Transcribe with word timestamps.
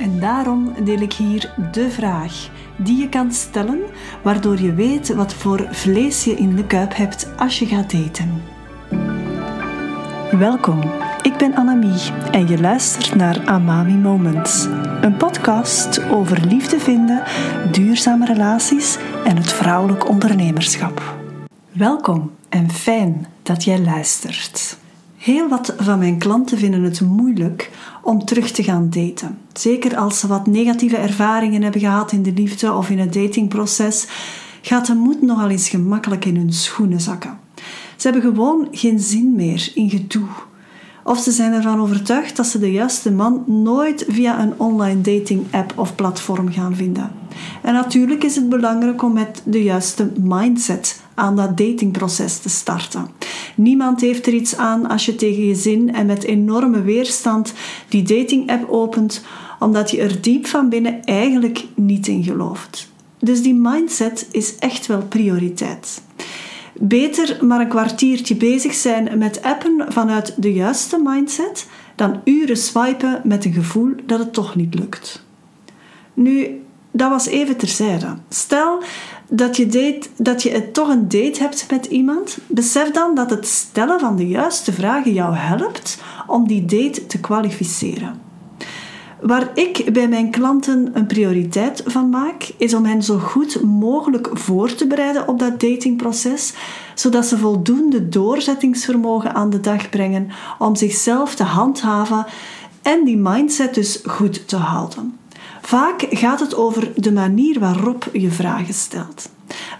En 0.00 0.20
daarom 0.20 0.72
deel 0.84 1.00
ik 1.00 1.12
hier 1.12 1.54
de 1.72 1.90
vraag 1.90 2.48
die 2.76 2.96
je 2.96 3.08
kan 3.08 3.32
stellen, 3.32 3.80
waardoor 4.22 4.60
je 4.60 4.74
weet 4.74 5.14
wat 5.14 5.34
voor 5.34 5.68
vlees 5.70 6.24
je 6.24 6.36
in 6.36 6.56
de 6.56 6.64
kuip 6.64 6.96
hebt 6.96 7.28
als 7.36 7.58
je 7.58 7.66
gaat 7.66 7.90
daten. 7.90 8.42
Welkom, 10.38 10.80
ik 11.22 11.36
ben 11.36 11.54
Annemie 11.54 12.12
en 12.30 12.48
je 12.48 12.60
luistert 12.60 13.14
naar 13.14 13.46
Amami 13.46 13.94
Moments, 13.94 14.64
een 15.00 15.16
podcast 15.16 16.02
over 16.08 16.46
liefde 16.46 16.78
vinden, 16.78 17.22
duurzame 17.70 18.26
relaties 18.26 18.98
en 19.24 19.36
het 19.36 19.52
vrouwelijk 19.52 20.08
ondernemerschap. 20.08 21.16
Welkom 21.72 22.30
en 22.48 22.70
fijn 22.70 23.26
dat 23.42 23.64
jij 23.64 23.80
luistert. 23.80 24.79
Heel 25.20 25.48
wat 25.48 25.74
van 25.78 25.98
mijn 25.98 26.18
klanten 26.18 26.58
vinden 26.58 26.82
het 26.82 27.00
moeilijk 27.00 27.70
om 28.02 28.24
terug 28.24 28.50
te 28.50 28.62
gaan 28.62 28.90
daten. 28.90 29.38
Zeker 29.52 29.96
als 29.96 30.18
ze 30.18 30.26
wat 30.26 30.46
negatieve 30.46 30.96
ervaringen 30.96 31.62
hebben 31.62 31.80
gehad 31.80 32.12
in 32.12 32.22
de 32.22 32.32
liefde 32.32 32.72
of 32.72 32.90
in 32.90 32.98
het 32.98 33.12
datingproces, 33.12 34.06
gaat 34.62 34.86
de 34.86 34.94
moed 34.94 35.22
nogal 35.22 35.48
eens 35.48 35.68
gemakkelijk 35.68 36.24
in 36.24 36.36
hun 36.36 36.52
schoenen 36.52 37.00
zakken. 37.00 37.38
Ze 37.96 38.10
hebben 38.10 38.22
gewoon 38.22 38.68
geen 38.70 39.00
zin 39.00 39.34
meer 39.34 39.70
in 39.74 39.90
gedoe. 39.90 40.28
Of 41.04 41.18
ze 41.18 41.30
zijn 41.30 41.52
ervan 41.52 41.80
overtuigd 41.80 42.36
dat 42.36 42.46
ze 42.46 42.58
de 42.58 42.72
juiste 42.72 43.10
man 43.10 43.44
nooit 43.46 44.04
via 44.08 44.40
een 44.42 44.52
online 44.56 45.00
dating 45.00 45.44
app 45.50 45.72
of 45.76 45.94
platform 45.94 46.52
gaan 46.52 46.76
vinden. 46.76 47.10
En 47.62 47.72
natuurlijk 47.72 48.24
is 48.24 48.36
het 48.36 48.48
belangrijk 48.48 49.02
om 49.02 49.12
met 49.12 49.42
de 49.44 49.62
juiste 49.62 50.12
mindset 50.20 51.00
aan 51.14 51.36
dat 51.36 51.56
datingproces 51.56 52.38
te 52.38 52.48
starten. 52.48 53.06
Niemand 53.60 54.00
heeft 54.00 54.26
er 54.26 54.32
iets 54.32 54.56
aan 54.56 54.88
als 54.88 55.06
je 55.06 55.14
tegen 55.14 55.46
je 55.46 55.54
zin 55.54 55.94
en 55.94 56.06
met 56.06 56.24
enorme 56.24 56.82
weerstand 56.82 57.52
die 57.88 58.02
dating-app 58.02 58.70
opent, 58.70 59.24
omdat 59.58 59.90
je 59.90 60.00
er 60.00 60.20
diep 60.20 60.46
van 60.46 60.68
binnen 60.68 61.04
eigenlijk 61.04 61.64
niet 61.74 62.06
in 62.06 62.22
gelooft. 62.22 62.92
Dus 63.18 63.42
die 63.42 63.54
mindset 63.54 64.28
is 64.32 64.56
echt 64.56 64.86
wel 64.86 65.02
prioriteit. 65.02 66.02
Beter 66.74 67.44
maar 67.44 67.60
een 67.60 67.68
kwartiertje 67.68 68.36
bezig 68.36 68.74
zijn 68.74 69.18
met 69.18 69.42
appen 69.42 69.84
vanuit 69.88 70.34
de 70.36 70.52
juiste 70.52 71.00
mindset 71.04 71.66
dan 71.94 72.20
uren 72.24 72.56
swipen 72.56 73.20
met 73.24 73.44
een 73.44 73.52
gevoel 73.52 73.92
dat 74.06 74.18
het 74.18 74.32
toch 74.32 74.56
niet 74.56 74.74
lukt. 74.74 75.24
Nu, 76.14 76.62
dat 76.90 77.10
was 77.10 77.26
even 77.26 77.56
terzijde. 77.56 78.16
Stel 78.28 78.82
dat 79.30 79.56
je, 79.56 79.98
dat 80.16 80.42
je 80.42 80.70
toch 80.70 80.88
een 80.88 81.08
date 81.08 81.40
hebt 81.40 81.66
met 81.70 81.86
iemand, 81.86 82.38
besef 82.46 82.90
dan 82.90 83.14
dat 83.14 83.30
het 83.30 83.46
stellen 83.46 84.00
van 84.00 84.16
de 84.16 84.28
juiste 84.28 84.72
vragen 84.72 85.12
jou 85.12 85.34
helpt 85.34 86.02
om 86.26 86.46
die 86.46 86.64
date 86.64 87.06
te 87.06 87.20
kwalificeren. 87.20 88.28
Waar 89.20 89.50
ik 89.54 89.92
bij 89.92 90.08
mijn 90.08 90.30
klanten 90.30 90.90
een 90.92 91.06
prioriteit 91.06 91.82
van 91.86 92.08
maak, 92.08 92.50
is 92.56 92.74
om 92.74 92.84
hen 92.84 93.02
zo 93.02 93.18
goed 93.18 93.62
mogelijk 93.62 94.28
voor 94.32 94.74
te 94.74 94.86
bereiden 94.86 95.28
op 95.28 95.38
dat 95.38 95.60
datingproces, 95.60 96.54
zodat 96.94 97.26
ze 97.26 97.38
voldoende 97.38 98.08
doorzettingsvermogen 98.08 99.34
aan 99.34 99.50
de 99.50 99.60
dag 99.60 99.88
brengen 99.88 100.28
om 100.58 100.76
zichzelf 100.76 101.34
te 101.34 101.42
handhaven 101.42 102.26
en 102.82 103.04
die 103.04 103.16
mindset 103.16 103.74
dus 103.74 104.00
goed 104.06 104.48
te 104.48 104.56
houden. 104.56 105.19
Vaak 105.70 106.06
gaat 106.10 106.40
het 106.40 106.54
over 106.54 106.92
de 106.96 107.12
manier 107.12 107.60
waarop 107.60 108.08
je 108.12 108.30
vragen 108.30 108.74
stelt. 108.74 109.30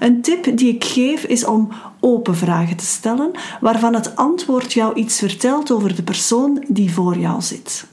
Een 0.00 0.22
tip 0.22 0.56
die 0.56 0.74
ik 0.74 0.84
geef 0.84 1.24
is 1.24 1.44
om 1.44 1.68
open 2.00 2.36
vragen 2.36 2.76
te 2.76 2.84
stellen, 2.84 3.30
waarvan 3.60 3.94
het 3.94 4.16
antwoord 4.16 4.72
jou 4.72 4.94
iets 4.94 5.18
vertelt 5.18 5.70
over 5.70 5.96
de 5.96 6.02
persoon 6.02 6.64
die 6.68 6.92
voor 6.92 7.16
jou 7.16 7.42
zit. 7.42 7.86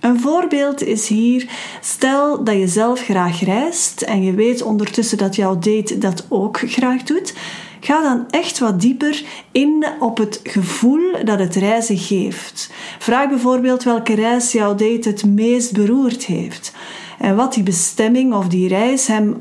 Een 0.00 0.20
voorbeeld 0.20 0.82
is 0.82 1.08
hier: 1.08 1.48
stel 1.80 2.44
dat 2.44 2.54
je 2.54 2.68
zelf 2.68 3.00
graag 3.00 3.40
reist 3.40 4.02
en 4.02 4.22
je 4.22 4.32
weet 4.32 4.62
ondertussen 4.62 5.18
dat 5.18 5.36
jouw 5.36 5.58
date 5.58 5.98
dat 5.98 6.26
ook 6.28 6.60
graag 6.66 7.02
doet. 7.02 7.34
Ga 7.80 8.02
dan 8.02 8.24
echt 8.30 8.58
wat 8.58 8.80
dieper 8.80 9.24
in 9.52 9.86
op 10.00 10.18
het 10.18 10.40
gevoel 10.42 11.24
dat 11.24 11.38
het 11.38 11.54
reizen 11.54 11.98
geeft. 11.98 12.70
Vraag 12.98 13.28
bijvoorbeeld 13.28 13.82
welke 13.82 14.14
reis 14.14 14.52
jouw 14.52 14.74
date 14.74 15.08
het 15.08 15.24
meest 15.24 15.72
beroerd 15.72 16.24
heeft 16.24 16.72
en 17.18 17.36
wat 17.36 17.54
die 17.54 17.62
bestemming 17.62 18.34
of 18.34 18.48
die 18.48 18.68
reis 18.68 19.06
hem, 19.06 19.40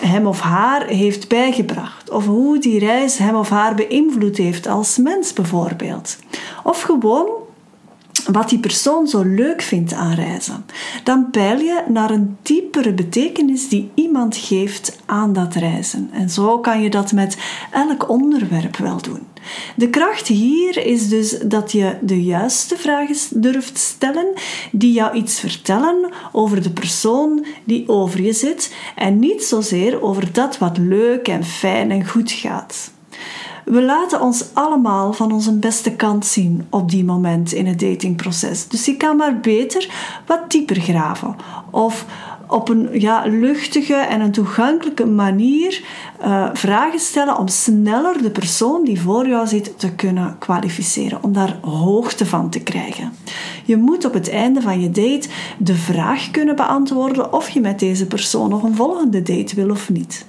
hem 0.00 0.26
of 0.26 0.40
haar 0.40 0.86
heeft 0.86 1.28
bijgebracht. 1.28 2.10
Of 2.10 2.26
hoe 2.26 2.58
die 2.58 2.78
reis 2.78 3.18
hem 3.18 3.34
of 3.34 3.48
haar 3.48 3.74
beïnvloed 3.74 4.36
heeft 4.36 4.66
als 4.66 4.96
mens 4.96 5.32
bijvoorbeeld. 5.32 6.18
Of 6.64 6.82
gewoon 6.82 7.28
wat 8.32 8.48
die 8.48 8.58
persoon 8.58 9.06
zo 9.06 9.22
leuk 9.22 9.62
vindt 9.62 9.92
aan 9.92 10.14
reizen. 10.14 10.64
Dan 11.04 11.30
peil 11.30 11.58
je 11.58 11.82
naar 11.88 12.10
een 12.10 12.36
diepere 12.42 12.92
betekenis 12.92 13.68
die 13.68 13.90
iemand 13.94 14.36
geeft 14.36 14.98
aan 15.06 15.32
dat 15.32 15.54
reizen. 15.54 16.10
En 16.12 16.30
zo 16.30 16.58
kan 16.58 16.82
je 16.82 16.90
dat 16.90 17.12
met 17.12 17.38
elk 17.70 18.08
onderwerp 18.08 18.76
wel 18.76 19.02
doen. 19.02 19.26
De 19.76 19.90
kracht 19.90 20.26
hier 20.26 20.86
is 20.86 21.08
dus 21.08 21.38
dat 21.38 21.72
je 21.72 21.96
de 22.00 22.22
juiste 22.22 22.76
vragen 22.76 23.40
durft 23.42 23.78
stellen 23.78 24.32
die 24.72 24.92
jou 24.92 25.14
iets 25.14 25.40
vertellen 25.40 26.12
over 26.32 26.62
de 26.62 26.70
persoon 26.70 27.44
die 27.64 27.88
over 27.88 28.22
je 28.22 28.32
zit 28.32 28.74
en 28.96 29.18
niet 29.18 29.44
zozeer 29.44 30.02
over 30.02 30.32
dat 30.32 30.58
wat 30.58 30.78
leuk 30.78 31.28
en 31.28 31.44
fijn 31.44 31.90
en 31.90 32.08
goed 32.08 32.32
gaat. 32.32 32.94
We 33.64 33.82
laten 33.82 34.20
ons 34.20 34.44
allemaal 34.52 35.12
van 35.12 35.32
onze 35.32 35.52
beste 35.52 35.92
kant 35.92 36.26
zien 36.26 36.66
op 36.70 36.90
die 36.90 37.04
moment 37.04 37.52
in 37.52 37.66
het 37.66 37.80
datingproces. 37.80 38.68
Dus 38.68 38.84
je 38.84 38.96
kan 38.96 39.16
maar 39.16 39.40
beter 39.40 39.88
wat 40.26 40.50
dieper 40.50 40.80
graven. 40.80 41.36
Of 41.70 42.06
op 42.48 42.68
een 42.68 42.88
ja, 42.92 43.24
luchtige 43.26 43.94
en 43.94 44.20
een 44.20 44.32
toegankelijke 44.32 45.06
manier 45.06 45.82
uh, 46.20 46.48
vragen 46.52 46.98
stellen 46.98 47.38
om 47.38 47.48
sneller 47.48 48.22
de 48.22 48.30
persoon 48.30 48.84
die 48.84 49.00
voor 49.00 49.28
jou 49.28 49.46
zit 49.46 49.78
te 49.78 49.92
kunnen 49.92 50.36
kwalificeren, 50.38 51.22
om 51.22 51.32
daar 51.32 51.58
hoogte 51.60 52.26
van 52.26 52.50
te 52.50 52.60
krijgen. 52.60 53.12
Je 53.64 53.76
moet 53.76 54.04
op 54.04 54.12
het 54.12 54.30
einde 54.30 54.60
van 54.60 54.80
je 54.80 54.90
date 54.90 55.28
de 55.58 55.74
vraag 55.74 56.30
kunnen 56.30 56.56
beantwoorden 56.56 57.32
of 57.32 57.48
je 57.48 57.60
met 57.60 57.78
deze 57.78 58.06
persoon 58.06 58.48
nog 58.48 58.62
een 58.62 58.74
volgende 58.74 59.22
date 59.22 59.54
wil 59.54 59.70
of 59.70 59.90
niet. 59.90 60.26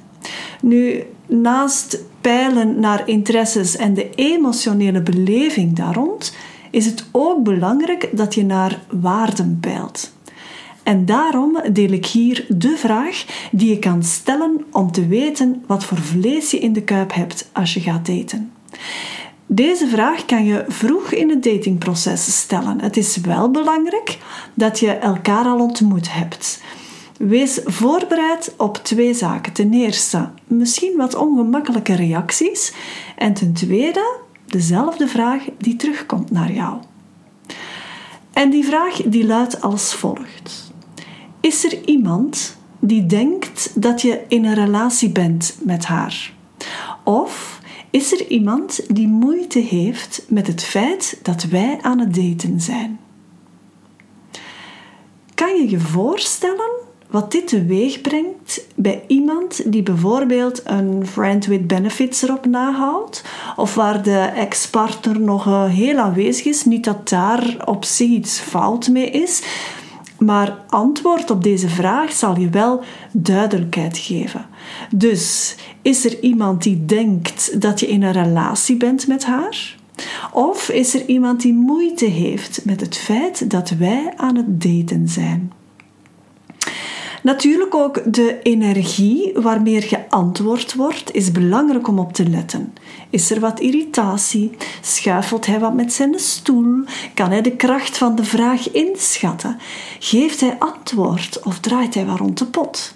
Nu, 0.62 1.04
naast 1.26 2.00
peilen 2.22 2.80
naar 2.80 3.08
interesses 3.08 3.76
en 3.76 3.94
de 3.94 4.10
emotionele 4.16 5.02
beleving 5.02 5.76
daar 5.76 5.94
rond, 5.94 6.36
is 6.72 6.86
het 6.86 7.06
ook 7.12 7.44
belangrijk 7.44 8.10
dat 8.12 8.36
je 8.36 8.46
naar 8.46 8.80
waarden 8.90 9.58
peilt. 9.62 10.16
En 10.88 11.06
daarom 11.06 11.58
deel 11.72 11.92
ik 11.92 12.06
hier 12.06 12.46
de 12.50 12.78
vraag 12.78 13.26
die 13.52 13.70
je 13.70 13.80
kan 13.80 14.04
stellen 14.04 14.66
om 14.72 14.92
te 14.92 15.08
weten 15.08 15.64
wat 15.66 15.84
voor 15.84 15.98
vlees 15.98 16.52
je 16.52 16.60
in 16.60 16.74
de 16.74 16.84
kuip 16.84 17.14
hebt 17.14 17.50
als 17.54 17.74
je 17.74 17.80
gaat 17.80 18.06
daten. 18.06 18.52
Deze 19.46 19.88
vraag 19.88 20.26
kan 20.26 20.46
je 20.46 20.66
vroeg 20.68 21.12
in 21.12 21.30
het 21.30 21.44
datingproces 21.44 22.38
stellen. 22.38 22.82
Het 22.82 22.98
is 22.98 23.18
wel 23.18 23.52
belangrijk 23.52 24.18
dat 24.54 24.80
je 24.80 24.92
elkaar 24.92 25.46
al 25.46 25.60
ontmoet 25.60 26.14
hebt. 26.14 26.62
Wees 27.18 27.60
voorbereid 27.66 28.54
op 28.58 28.78
twee 28.78 29.14
zaken. 29.14 29.54
Ten 29.54 29.74
eerste, 29.74 30.30
misschien 30.46 30.98
wat 30.98 31.16
ongemakkelijke 31.16 31.96
reacties. 31.96 32.74
En 33.18 33.34
ten 33.34 33.54
tweede, 33.54 34.18
dezelfde 34.46 35.08
vraag 35.08 35.44
die 35.58 35.76
terugkomt 35.76 36.32
naar 36.32 36.52
jou. 36.52 36.78
En 38.34 38.50
die 38.50 38.66
vraag 38.66 39.02
die 39.06 39.26
luidt 39.26 39.62
als 39.62 39.94
volgt. 39.94 40.67
Is 41.48 41.64
er 41.64 41.86
iemand 41.86 42.58
die 42.80 43.06
denkt 43.06 43.82
dat 43.82 44.02
je 44.02 44.22
in 44.28 44.46
een 44.46 44.54
relatie 44.54 45.10
bent 45.10 45.58
met 45.64 45.86
haar? 45.86 46.34
Of 47.04 47.60
is 47.90 48.12
er 48.12 48.28
iemand 48.28 48.96
die 48.96 49.08
moeite 49.08 49.60
heeft 49.60 50.26
met 50.28 50.48
het 50.48 50.64
feit 50.64 51.20
dat 51.24 51.44
wij 51.44 51.78
aan 51.82 52.00
het 52.00 52.16
daten 52.16 52.62
zijn? 52.62 53.00
Kan 55.34 55.56
je 55.56 55.70
je 55.70 55.80
voorstellen 55.80 56.72
wat 57.10 57.32
dit 57.32 57.48
teweeg 57.48 58.02
brengt 58.02 58.68
bij 58.76 59.04
iemand 59.08 59.72
die 59.72 59.84
bijvoorbeeld 59.84 60.62
een 60.66 61.08
friend 61.08 61.46
with 61.46 61.68
benefits 61.68 62.22
erop 62.22 62.46
nahoudt, 62.46 63.24
of 63.56 63.76
waar 63.76 64.04
de 64.04 64.20
ex-partner 64.20 65.20
nog 65.20 65.48
eh, 65.48 65.66
heel 65.66 65.98
aanwezig 65.98 66.46
is, 66.46 66.66
niet 66.66 66.84
dat 66.84 67.10
daar 67.10 67.58
op 67.66 67.86
zich 67.86 68.10
iets 68.10 68.40
fout 68.40 68.88
mee 68.88 69.10
is, 69.10 69.42
maar 70.20 70.58
antwoord 70.68 71.32
op 71.32 71.44
deze 71.44 71.70
vraag 71.70 72.12
zal 72.12 72.40
je 72.40 72.50
wel 72.50 72.84
duidelijkheid 73.12 73.98
geven. 73.98 74.46
Dus 74.92 75.56
is 75.82 76.06
er 76.06 76.20
iemand 76.20 76.64
die 76.64 76.86
denkt 76.86 77.62
dat 77.62 77.80
je 77.80 77.88
in 77.88 78.04
een 78.04 78.12
relatie 78.12 78.78
bent 78.78 79.08
met 79.08 79.26
haar? 79.26 79.76
Of 80.32 80.70
is 80.70 80.96
er 80.96 81.06
iemand 81.06 81.42
die 81.42 81.54
moeite 81.54 82.06
heeft 82.06 82.66
met 82.66 82.82
het 82.82 82.98
feit 82.98 83.52
dat 83.52 83.70
wij 83.70 84.14
aan 84.16 84.36
het 84.36 84.62
daten 84.62 85.08
zijn? 85.08 85.52
Natuurlijk 87.28 87.76
ook 87.76 88.14
de 88.14 88.42
energie 88.42 89.34
waarmee 89.36 89.82
geantwoord 89.82 90.74
wordt, 90.74 91.14
is 91.14 91.32
belangrijk 91.32 91.88
om 91.88 92.00
op 92.00 92.14
te 92.14 92.30
letten. 92.30 92.74
Is 93.10 93.32
er 93.32 93.40
wat 93.40 93.60
irritatie? 93.60 94.52
Schuifelt 94.82 95.46
hij 95.46 95.60
wat 95.60 95.74
met 95.74 95.94
zijn 95.94 96.20
stoel? 96.20 96.84
Kan 97.14 97.30
hij 97.30 97.42
de 97.42 97.56
kracht 97.56 97.98
van 97.98 98.16
de 98.16 98.24
vraag 98.24 98.72
inschatten? 98.72 99.58
Geeft 100.00 100.42
hij 100.42 100.56
antwoord 100.60 101.40
of 101.44 101.60
draait 101.60 101.94
hij 101.94 102.06
wat 102.06 102.18
rond 102.18 102.38
de 102.38 102.46
pot? 102.46 102.94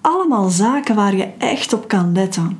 Allemaal 0.00 0.48
zaken 0.48 0.94
waar 0.94 1.16
je 1.16 1.28
echt 1.38 1.72
op 1.72 1.88
kan 1.88 2.12
letten. 2.12 2.58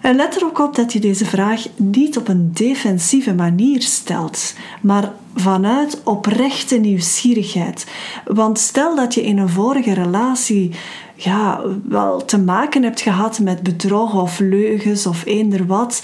En 0.00 0.16
let 0.16 0.36
er 0.36 0.44
ook 0.44 0.58
op 0.58 0.74
dat 0.74 0.92
je 0.92 1.00
deze 1.00 1.24
vraag 1.24 1.66
niet 1.76 2.16
op 2.16 2.28
een 2.28 2.50
defensieve 2.52 3.34
manier 3.34 3.82
stelt, 3.82 4.54
maar 4.80 5.12
vanuit 5.34 6.00
oprechte 6.04 6.76
nieuwsgierigheid. 6.76 7.86
Want 8.24 8.58
stel 8.58 8.96
dat 8.96 9.14
je 9.14 9.24
in 9.24 9.38
een 9.38 9.48
vorige 9.48 9.94
relatie 9.94 10.70
ja, 11.14 11.60
wel 11.88 12.24
te 12.24 12.38
maken 12.38 12.82
hebt 12.82 13.00
gehad 13.00 13.38
met 13.38 13.62
bedrog 13.62 14.22
of 14.22 14.38
leugens 14.38 15.06
of 15.06 15.24
eender 15.24 15.66
wat, 15.66 16.02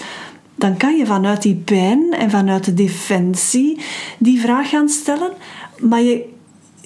dan 0.55 0.77
kan 0.77 0.97
je 0.97 1.05
vanuit 1.05 1.41
die 1.41 1.55
pijn 1.55 2.13
en 2.13 2.29
vanuit 2.29 2.65
de 2.65 2.73
defensie 2.73 3.79
die 4.17 4.39
vraag 4.39 4.69
gaan 4.69 4.89
stellen. 4.89 5.31
Maar 5.79 6.01
je 6.01 6.33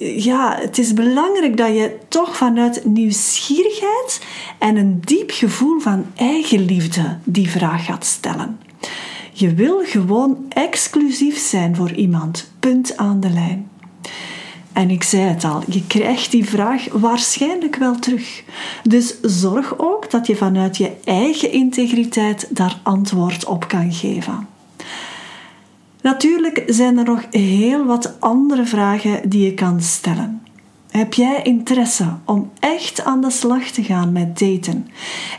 ja, 0.00 0.56
het 0.60 0.78
is 0.78 0.92
belangrijk 0.92 1.56
dat 1.56 1.68
je 1.68 1.96
toch 2.08 2.36
vanuit 2.36 2.84
nieuwsgierigheid 2.84 4.20
en 4.58 4.76
een 4.76 5.00
diep 5.00 5.30
gevoel 5.30 5.80
van 5.80 6.06
eigenliefde 6.16 7.18
die 7.24 7.50
vraag 7.50 7.84
gaat 7.84 8.04
stellen. 8.04 8.58
Je 9.32 9.54
wil 9.54 9.80
gewoon 9.84 10.46
exclusief 10.48 11.38
zijn 11.38 11.76
voor 11.76 11.92
iemand. 11.92 12.50
Punt 12.60 12.96
aan 12.96 13.20
de 13.20 13.30
lijn. 13.30 13.70
En 14.72 14.90
ik 14.90 15.02
zei 15.02 15.22
het 15.22 15.44
al, 15.44 15.62
je 15.66 15.86
krijgt 15.86 16.30
die 16.30 16.44
vraag 16.44 16.86
waarschijnlijk 16.92 17.76
wel 17.76 17.98
terug. 17.98 18.42
Dus 18.82 19.14
zorg 19.22 19.78
ook 19.78 20.10
dat 20.10 20.26
je 20.26 20.36
vanuit 20.36 20.76
je 20.76 20.92
eigen 21.04 21.52
integriteit 21.52 22.46
daar 22.50 22.80
antwoord 22.82 23.44
op 23.44 23.68
kan 23.68 23.92
geven. 23.92 24.49
Natuurlijk 26.02 26.62
zijn 26.66 26.98
er 26.98 27.04
nog 27.04 27.26
heel 27.30 27.84
wat 27.84 28.20
andere 28.20 28.64
vragen 28.64 29.28
die 29.28 29.44
je 29.44 29.54
kan 29.54 29.80
stellen. 29.80 30.42
Heb 30.90 31.14
jij 31.14 31.40
interesse 31.42 32.04
om 32.24 32.50
echt 32.58 33.04
aan 33.04 33.20
de 33.20 33.30
slag 33.30 33.64
te 33.64 33.82
gaan 33.82 34.12
met 34.12 34.38
daten? 34.38 34.88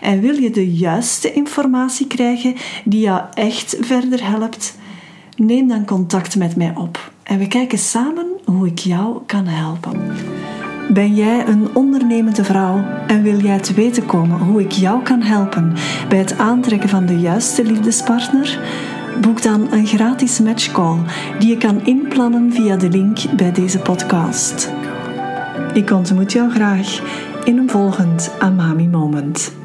En 0.01 0.21
wil 0.21 0.35
je 0.35 0.49
de 0.49 0.73
juiste 0.73 1.33
informatie 1.33 2.07
krijgen 2.07 2.55
die 2.85 2.99
jou 2.99 3.21
echt 3.33 3.77
verder 3.79 4.29
helpt? 4.29 4.77
Neem 5.35 5.67
dan 5.67 5.85
contact 5.85 6.35
met 6.35 6.55
mij 6.55 6.73
op 6.75 7.11
en 7.23 7.39
we 7.39 7.47
kijken 7.47 7.77
samen 7.77 8.27
hoe 8.45 8.67
ik 8.67 8.79
jou 8.79 9.19
kan 9.25 9.45
helpen. 9.45 10.15
Ben 10.93 11.15
jij 11.15 11.47
een 11.47 11.75
ondernemende 11.75 12.43
vrouw 12.43 12.83
en 13.07 13.21
wil 13.21 13.39
jij 13.39 13.59
te 13.59 13.73
weten 13.73 14.05
komen 14.05 14.39
hoe 14.39 14.61
ik 14.61 14.71
jou 14.71 15.03
kan 15.03 15.21
helpen 15.21 15.73
bij 16.09 16.17
het 16.17 16.37
aantrekken 16.37 16.89
van 16.89 17.05
de 17.05 17.19
juiste 17.19 17.63
liefdespartner? 17.63 18.59
Boek 19.19 19.41
dan 19.41 19.71
een 19.71 19.87
gratis 19.87 20.39
matchcall 20.39 20.97
die 21.39 21.49
je 21.49 21.57
kan 21.57 21.85
inplannen 21.85 22.53
via 22.53 22.75
de 22.75 22.89
link 22.89 23.19
bij 23.35 23.51
deze 23.51 23.79
podcast. 23.79 24.71
Ik 25.73 25.91
ontmoet 25.91 26.31
jou 26.31 26.51
graag 26.51 27.01
in 27.43 27.57
een 27.57 27.69
volgend 27.69 28.31
Amami 28.39 28.87
Moment. 28.87 29.60